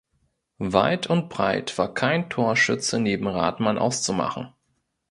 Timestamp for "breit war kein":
1.29-2.27